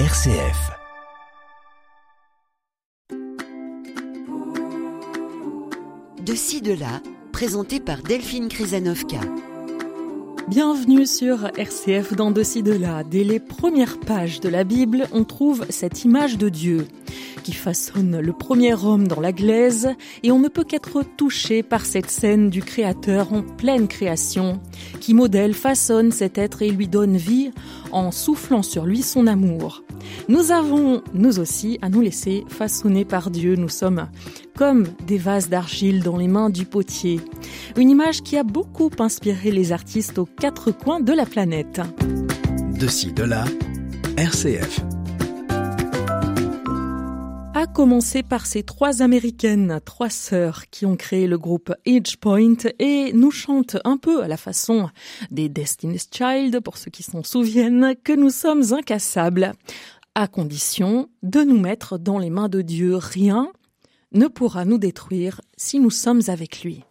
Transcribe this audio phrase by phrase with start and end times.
[0.00, 0.72] RCF.
[6.20, 7.00] De ci, de là,
[7.32, 9.20] présenté par Delphine Krizanovka.
[10.48, 13.02] Bienvenue sur RCF dans De ci, de là.
[13.02, 16.86] Dès les premières pages de la Bible, on trouve cette image de Dieu
[17.42, 19.88] qui façonne le premier homme dans la glaise
[20.22, 24.60] et on ne peut qu'être touché par cette scène du Créateur en pleine création
[25.00, 27.50] qui modèle, façonne cet être et lui donne vie
[27.90, 29.82] en soufflant sur lui son amour.
[30.28, 33.56] Nous avons, nous aussi, à nous laisser façonner par Dieu.
[33.56, 34.08] Nous sommes
[34.56, 37.20] comme des vases d'argile dans les mains du potier.
[37.76, 41.80] Une image qui a beaucoup inspiré les artistes aux quatre coins de la planète.
[42.78, 43.44] De ci, de là,
[44.16, 44.80] RCF.
[47.56, 52.56] A commencer par ces trois américaines, trois sœurs qui ont créé le groupe Age Point
[52.78, 54.88] et nous chantent un peu à la façon
[55.30, 59.52] des Destiny's Child, pour ceux qui s'en souviennent, que nous sommes incassables,
[60.16, 62.96] à condition de nous mettre dans les mains de Dieu.
[62.96, 63.50] Rien
[64.14, 66.84] ne pourra nous détruire si nous sommes avec lui.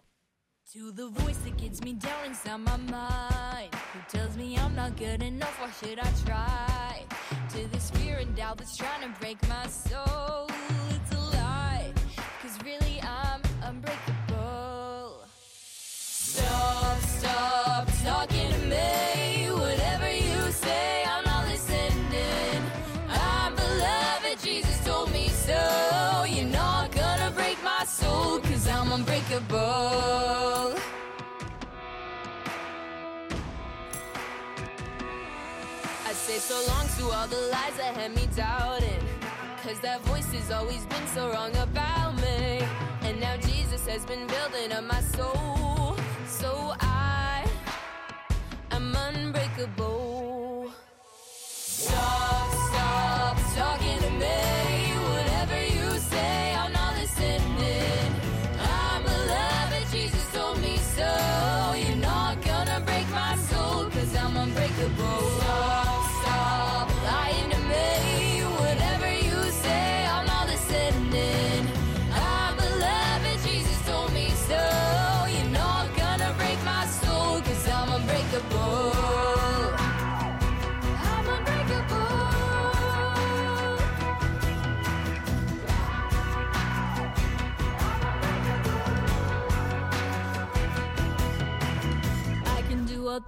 [37.23, 38.99] All the lies that had me doubting.
[39.63, 42.59] Cause that voice has always been so wrong about me.
[43.03, 45.72] And now Jesus has been building up my soul.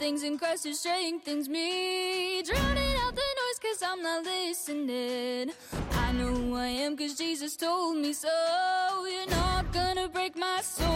[0.05, 2.43] Things in Christ who strengthens me.
[2.43, 5.51] Drowning out the noise cause I'm not listening.
[5.93, 8.29] I know who I am cause Jesus told me so.
[9.09, 10.94] You're not gonna break my soul.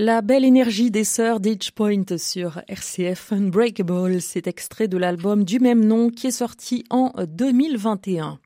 [0.00, 5.58] La belle énergie des sœurs d'Itch Point sur RCF Unbreakable, c'est extrait de l'album du
[5.58, 8.38] même nom qui est sorti en 2021.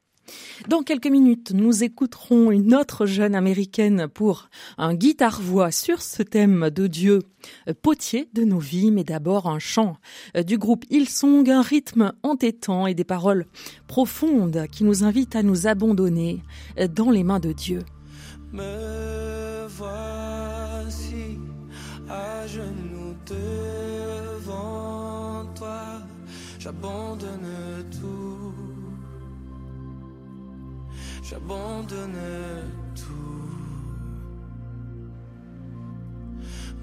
[0.68, 4.48] Dans quelques minutes, nous écouterons une autre jeune américaine pour
[4.78, 7.18] un guitare-voix sur ce thème de Dieu,
[7.82, 9.96] potier de nos vies, mais d'abord un chant
[10.46, 13.44] du groupe Hillsong, un rythme entêtant et des paroles
[13.88, 16.42] profondes qui nous invitent à nous abandonner
[16.94, 17.80] dans les mains de Dieu.
[26.72, 28.54] J'abandonne tout,
[31.22, 32.18] j'abandonne
[32.94, 33.12] tout.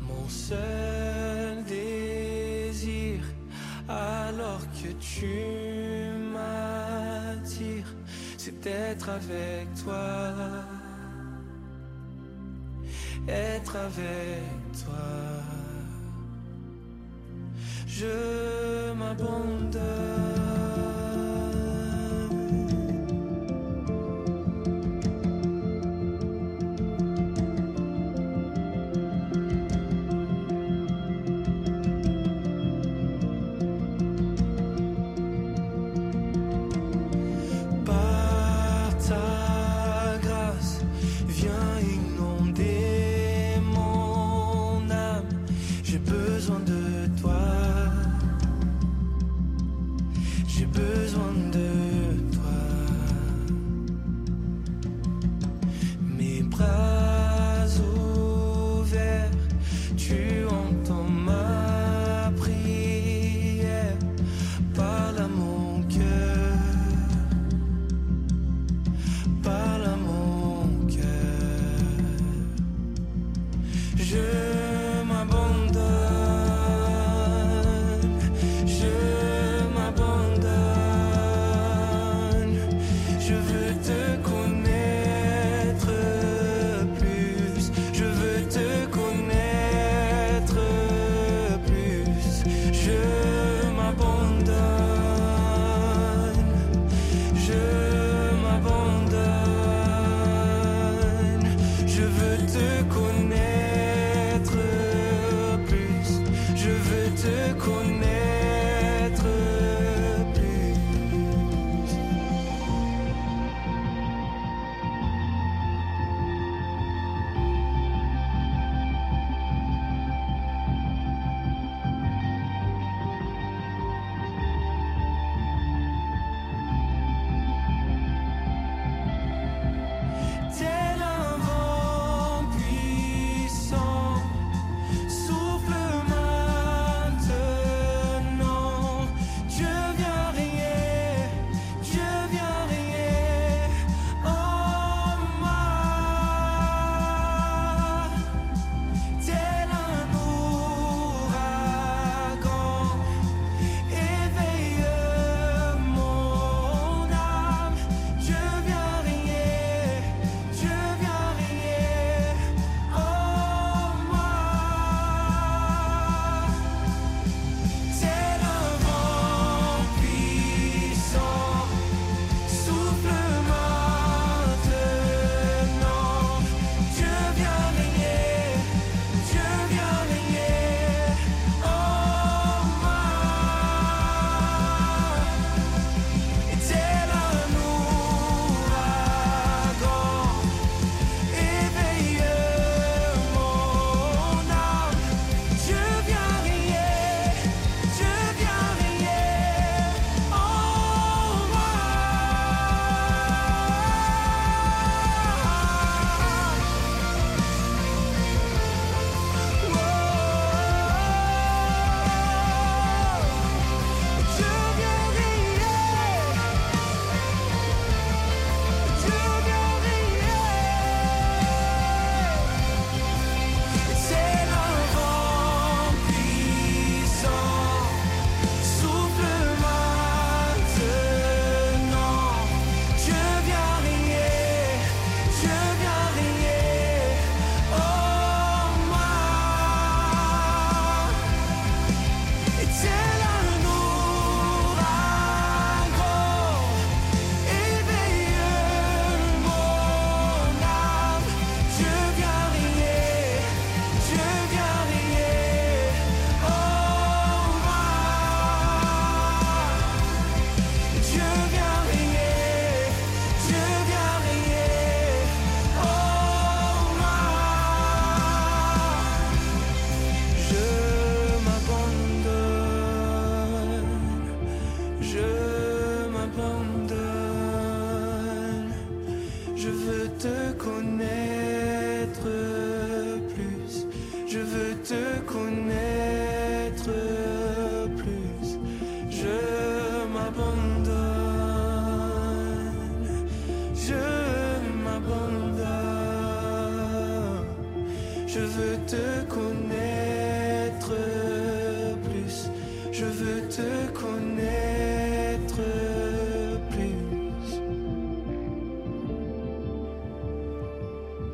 [0.01, 3.21] Mon seul désir,
[3.87, 5.27] alors que tu
[6.33, 7.93] m'attires,
[8.37, 10.33] c'est d'être avec toi
[13.27, 14.41] être avec
[14.83, 15.68] toi.
[17.99, 20.68] Je m'abandonne.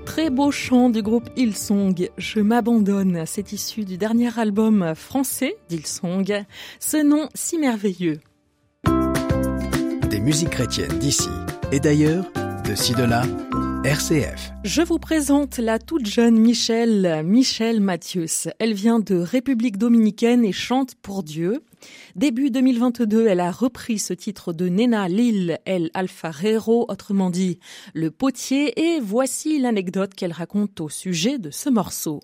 [0.06, 3.24] Très beau chant du groupe Hillsong, Je m'abandonne.
[3.26, 6.46] C'est issu du dernier album français d'Hillsong.
[6.80, 8.20] Ce nom si merveilleux.
[10.10, 11.30] Des musiques chrétiennes d'ici
[11.72, 12.26] et d'ailleurs,
[12.68, 13.24] de ci de là,
[14.64, 18.48] Je vous présente la toute jeune Michelle, Michelle Mathius.
[18.58, 21.64] Elle vient de République dominicaine et chante pour Dieu.
[22.16, 27.60] Début 2022, elle a repris ce titre de Nena Lil El Alfarero, autrement dit
[27.94, 32.22] le potier, et voici l'anecdote qu'elle raconte au sujet de ce morceau.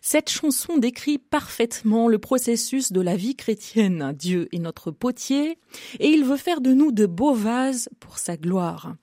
[0.00, 4.14] Cette chanson décrit parfaitement le processus de la vie chrétienne.
[4.18, 5.58] Dieu est notre potier
[5.98, 8.94] et il veut faire de nous de beaux vases pour sa gloire.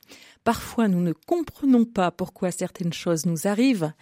[0.43, 3.93] Parfois nous ne comprenons pas pourquoi certaines choses nous arrivent,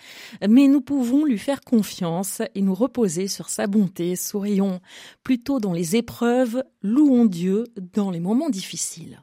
[0.47, 4.15] mais nous pouvons lui faire confiance et nous reposer sur sa bonté.
[4.15, 4.81] Sourions
[5.23, 9.21] plutôt dans les épreuves, louons Dieu dans les moments difficiles.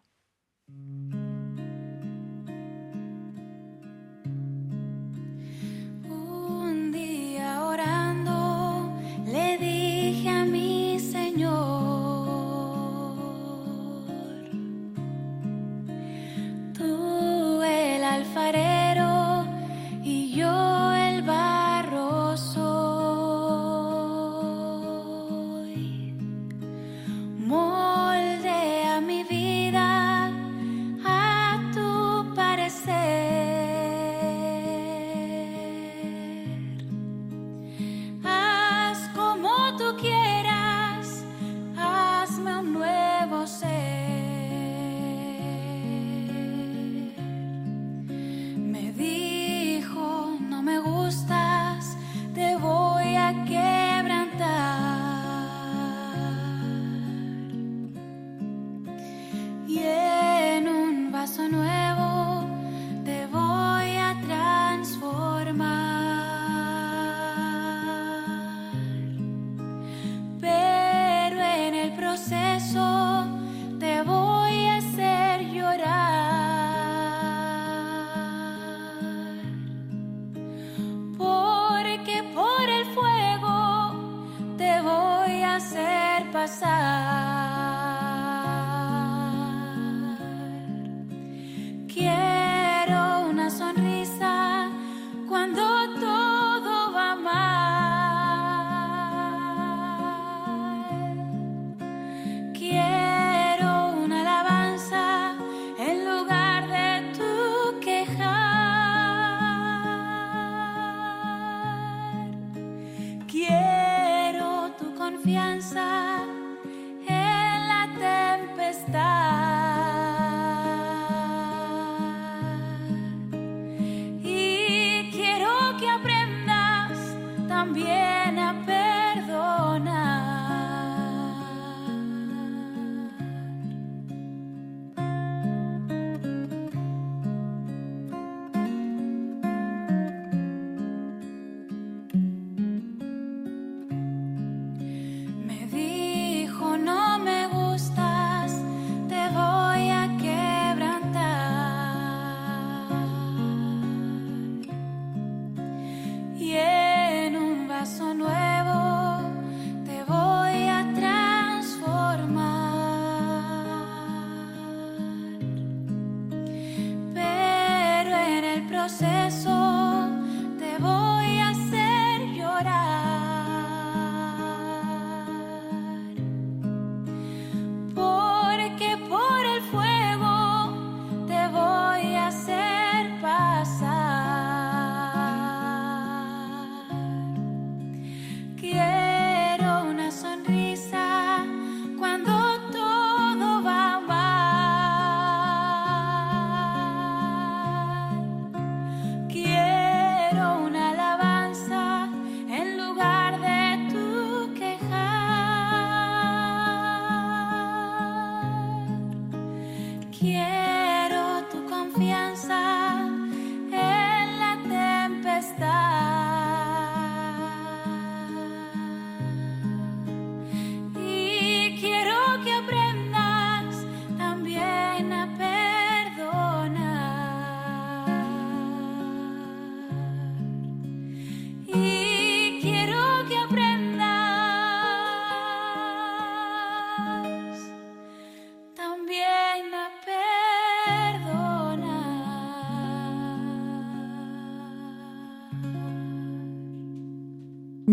[115.29, 116.28] confianza.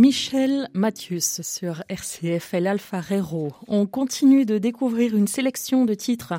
[0.06, 3.54] Michel Mathius sur RCF El Alfarero.
[3.68, 6.36] On continue de découvrir une sélection de titres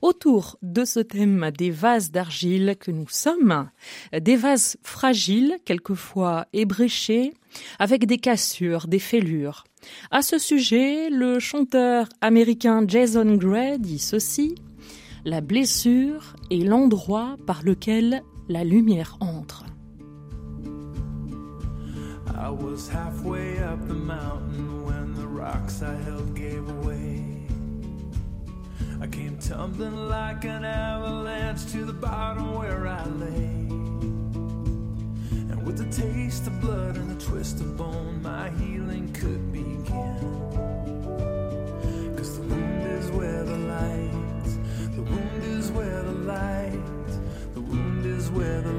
[0.00, 3.68] autour de ce thème des vases d'argile que nous sommes,
[4.18, 7.34] des vases fragiles, quelquefois ébréchés,
[7.78, 9.64] avec des cassures, des fêlures.
[10.10, 14.54] À ce sujet, le chanteur américain Jason Gray dit ceci
[15.26, 19.66] La blessure est l'endroit par lequel la lumière entre.
[22.40, 27.22] I was halfway up the mountain when the rocks I held gave away.
[28.98, 33.68] I came tumbling like an avalanche to the bottom where I lay.
[35.52, 40.16] And with the taste of blood and the twist of bone, my healing could begin.
[42.16, 48.06] Cause the wound is where the light, the wound is where the light, the wound
[48.06, 48.69] is where the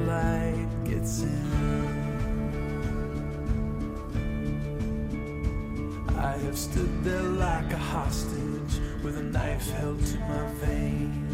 [6.51, 11.25] have stood there like a hostage with a knife held to my vein.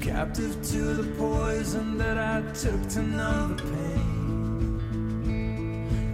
[0.00, 4.86] Captive to the poison that I took to numb the pain.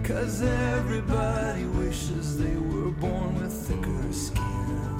[0.03, 4.97] Cause everybody wishes they were born with thicker skin.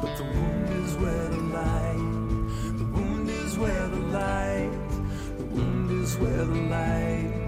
[0.00, 4.70] But the wound is where the light, the wound is where the light,
[5.36, 7.43] the wound is where the light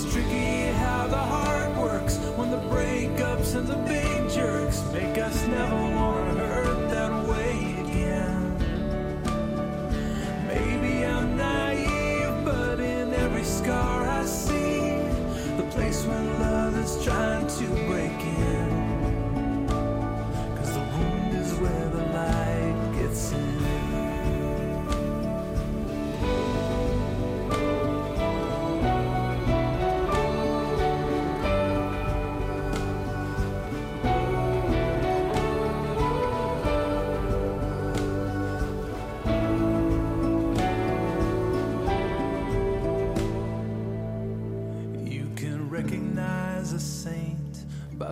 [0.00, 5.44] It's tricky how the heart works when the breakups and the big jerks make us
[5.48, 8.56] never want to hurt that way again.
[10.46, 15.00] Maybe I'm naive, but in every scar I see
[15.56, 18.07] the place where love is trying to break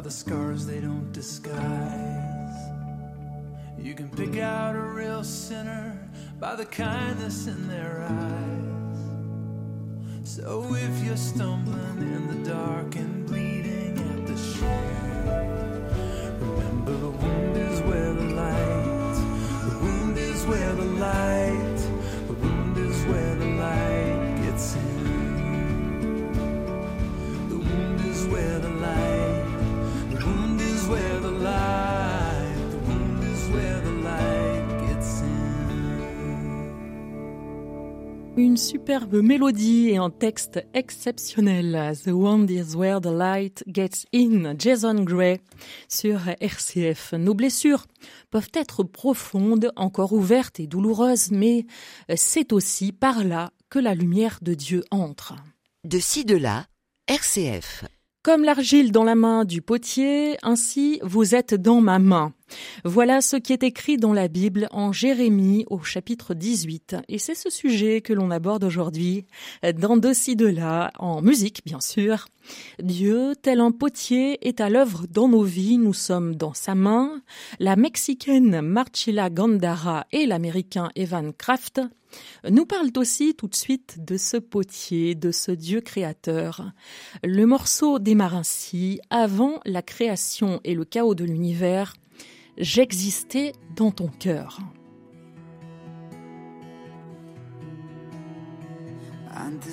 [0.07, 2.57] the scars they don't disguise.
[3.77, 5.99] You can pick out a real sinner
[6.39, 8.99] by the kindness in their eyes.
[10.23, 13.66] So if you're stumbling in the dark and bleeding
[38.37, 41.95] Une superbe mélodie et un texte exceptionnel.
[42.05, 45.41] The Wound is Where the Light Gets In, Jason Gray
[45.89, 47.15] sur RCF.
[47.15, 47.87] Nos blessures
[48.31, 51.65] peuvent être profondes, encore ouvertes et douloureuses, mais
[52.15, 55.35] c'est aussi par là que la lumière de Dieu entre.
[55.85, 56.67] De ci, de là,
[57.09, 57.85] RCF.
[58.27, 62.33] Comme l'argile dans la main du potier, ainsi vous êtes dans ma main.
[62.85, 66.97] Voilà ce qui est écrit dans la Bible en Jérémie au chapitre 18.
[67.09, 69.27] Et c'est ce sujet que l'on aborde aujourd'hui
[69.79, 72.27] dans de ci de là, en musique bien sûr.
[72.83, 77.23] Dieu, tel un potier, est à l'œuvre dans nos vies, nous sommes dans sa main.
[77.61, 81.81] La Mexicaine Marchila Gandara et l'Américain Evan Kraft
[82.49, 86.73] nous parlent aussi tout de suite de ce potier, de ce Dieu créateur.
[87.25, 91.95] Le morceau démarre ainsi, avant la création et le chaos de l'univers,
[92.59, 94.59] j'existais dans ton cœur.
[99.37, 99.67] Antes.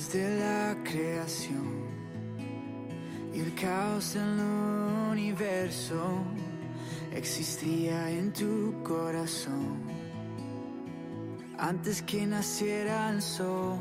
[11.57, 13.77] Antes que naciera el sol,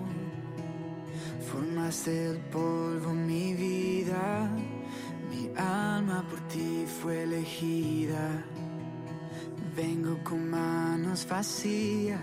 [1.50, 4.50] formaste del polvo mi vida.
[5.30, 8.44] Mi alma por ti fue elegida.
[9.74, 12.20] Vengo con manos vacías,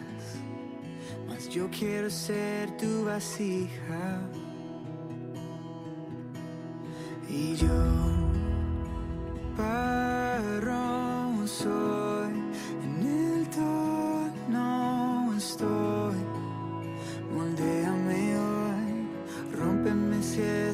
[1.28, 4.22] mas yo quiero ser tu vasija.
[7.28, 8.20] Y yo,
[11.50, 11.99] soy,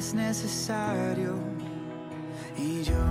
[0.06, 1.34] es necesario.
[2.56, 3.06] Y yo,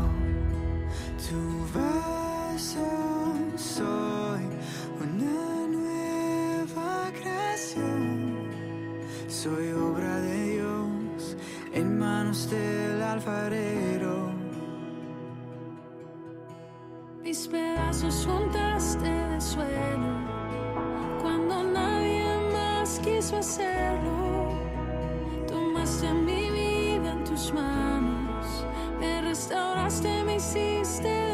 [1.28, 2.88] tu vaso
[3.58, 4.44] soy,
[5.04, 8.50] una nueva creación.
[9.28, 11.38] Soy obra de Dios
[11.74, 14.32] en manos del alfarero.
[17.24, 20.12] Mis pedazos juntaste de suelo
[21.22, 24.16] cuando nadie más quiso hacerlo.
[25.48, 26.45] Tomaste vida en
[27.36, 28.66] tus manos,
[28.98, 31.25] me restauraste, me hiciste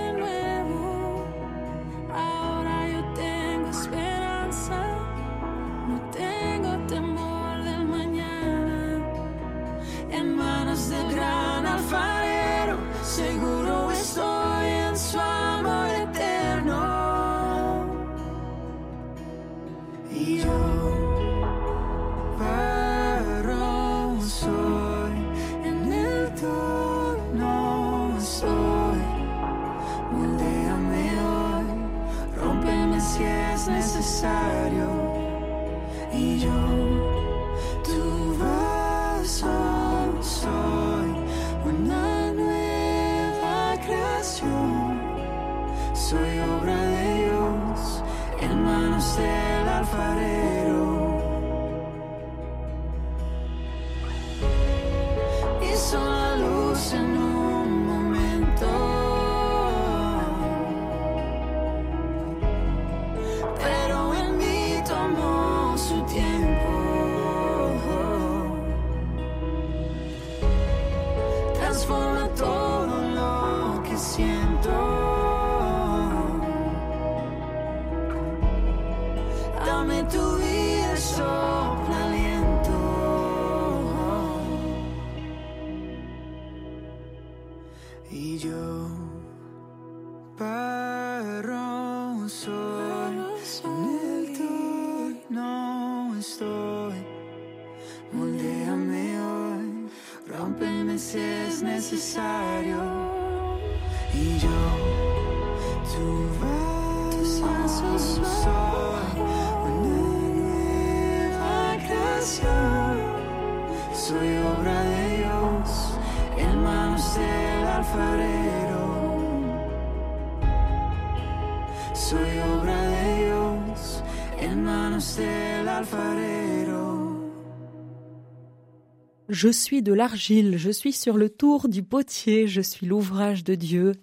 [129.27, 133.55] Je suis de l'argile, je suis sur le tour du potier, je suis l'ouvrage de
[133.55, 133.93] Dieu.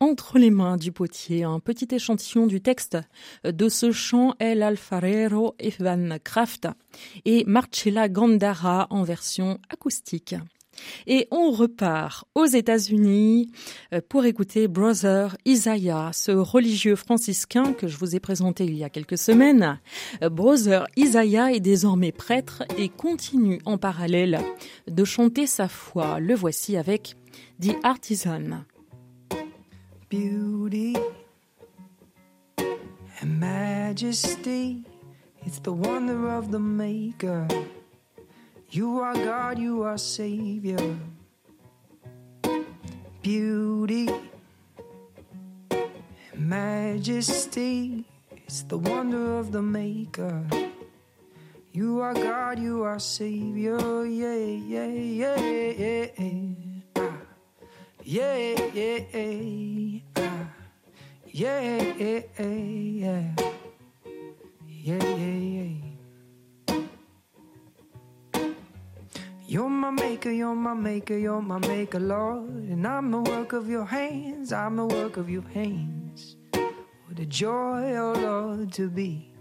[0.00, 2.98] Entre les mains du potier, un petit échantillon du texte
[3.44, 6.68] de ce chant El Alfarero Evan Kraft
[7.24, 10.34] et Marcella Gandara en version acoustique.
[11.06, 13.50] Et on repart aux États-Unis
[13.92, 18.84] euh, pour écouter Brother Isaiah, ce religieux franciscain que je vous ai présenté il y
[18.84, 19.78] a quelques semaines.
[20.22, 24.40] Euh, Brother Isaiah est désormais prêtre et continue en parallèle
[24.88, 26.20] de chanter sa foi.
[26.20, 27.16] Le voici avec
[27.60, 28.64] The Artisan.
[30.12, 30.94] beauty
[33.22, 34.84] and majesty.
[35.46, 37.48] It's the wonder of the Maker.
[38.74, 40.96] You are God, you are Savior.
[43.20, 44.08] Beauty
[46.34, 48.06] majesty.
[48.30, 50.42] It's the wonder of the Maker.
[51.72, 54.06] You are God, you are Savior.
[54.06, 56.06] Yeah, yeah, yeah, yeah.
[56.16, 56.40] yeah.
[56.96, 57.12] Ah.
[58.02, 58.36] Yeah,
[58.72, 60.48] yeah, yeah, ah.
[61.26, 63.22] yeah, yeah, yeah,
[64.66, 65.61] yeah, yeah, yeah.
[69.52, 72.70] You're my maker, you're my maker, you're my maker, Lord.
[72.70, 76.36] And I'm the work of your hands, I'm the work of your hands.
[76.54, 79.34] What a joy, oh Lord, to be.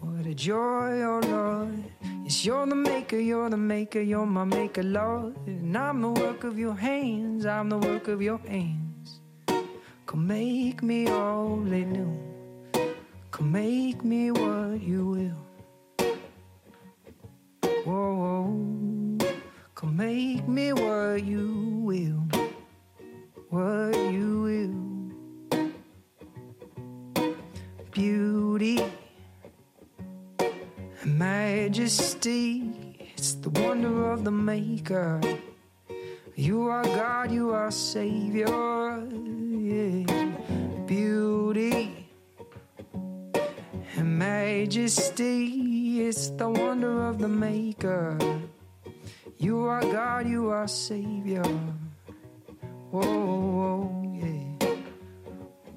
[0.00, 1.84] What a joy, oh Lord.
[2.24, 5.36] Yes, you're the maker, you're the maker, you're my maker, Lord.
[5.46, 9.20] And I'm the work of your hands, I'm the work of your hands.
[10.06, 12.18] Come make me all new.
[13.30, 15.49] Come make me what you will.
[19.80, 22.28] Come make me what you will.
[23.48, 25.70] What you will.
[27.90, 28.84] Beauty
[31.00, 32.98] and majesty.
[33.16, 35.18] It's the wonder of the Maker.
[36.34, 39.02] You are God, you are Savior.
[39.08, 40.04] Yeah.
[40.84, 42.06] Beauty
[43.96, 46.02] and majesty.
[46.06, 48.18] It's the wonder of the Maker.
[49.40, 51.42] You are God, you are Savior.
[52.90, 54.68] Whoa, whoa, yeah.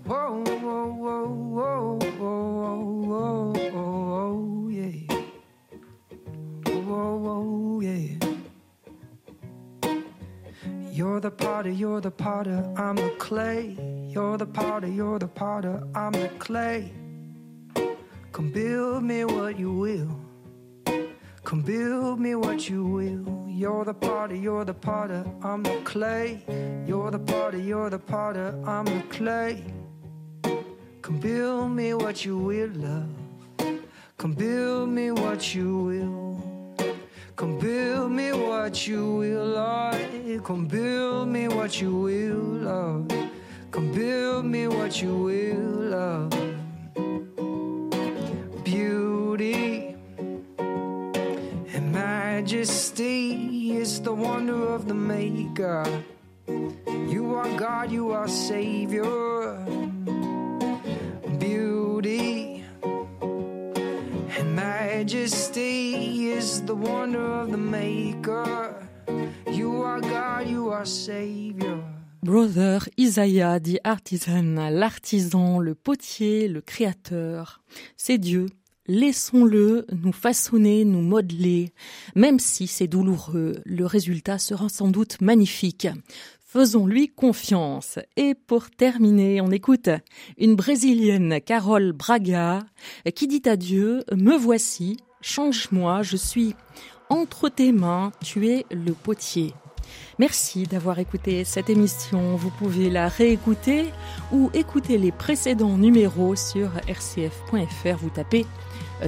[0.04, 2.74] Whoa, whoa, whoa, whoa, whoa,
[3.08, 5.16] whoa, whoa, whoa, yeah.
[6.74, 8.18] Whoa, whoa, yeah.
[10.92, 13.78] You're the potter, you're the potter, I'm the clay.
[14.10, 16.92] You're the potter, you're the potter, I'm the clay.
[18.34, 20.23] Come build me what you will.
[21.44, 23.46] Come build me what you will.
[23.50, 26.42] You're the potter, you're the potter, I'm the clay.
[26.88, 29.64] You're the potter, you're the potter, I'm the clay.
[31.02, 33.10] Come build me what you will, love.
[34.18, 36.24] Come build me what you will.
[37.36, 40.44] Come build me what you will, Lord.
[40.46, 43.14] Come build me what you will, Lord.
[43.70, 46.53] Come build me what you will, love.
[54.04, 55.86] The wonder of the Maker.
[56.48, 59.58] You are God, you are Savior.
[61.40, 62.54] Beauty
[65.04, 68.76] majesty is the wonder of the maker.
[69.52, 71.84] You are God, you are Savior.
[72.24, 77.62] Brother Isaiah, dit artisan, l'artisan, le potier, le créateur.
[77.98, 78.48] C'est Dieu.
[78.88, 81.72] Laissons-le nous façonner, nous modeler.
[82.16, 85.88] Même si c'est douloureux, le résultat sera sans doute magnifique.
[86.46, 87.98] Faisons-lui confiance.
[88.18, 89.90] Et pour terminer, on écoute
[90.38, 92.60] une Brésilienne, Carole Braga,
[93.16, 96.54] qui dit à Dieu, me voici, change-moi, je suis
[97.10, 99.54] entre tes mains, tu es le potier.
[100.20, 102.36] Merci d'avoir écouté cette émission.
[102.36, 103.86] Vous pouvez la réécouter
[104.32, 107.98] ou écouter les précédents numéros sur rcf.fr.
[107.98, 108.46] Vous tapez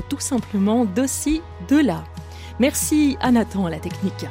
[0.01, 2.03] tout simplement ci, de là.
[2.59, 4.25] Merci à Nathan à la technique.